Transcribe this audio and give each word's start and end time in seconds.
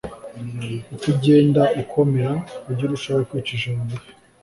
uko 0.93 1.05
ugenda 1.13 1.63
ukomera, 1.81 2.33
ujye 2.69 2.83
urushaho 2.85 3.21
kwicisha 3.29 3.67
bugufi 3.75 4.11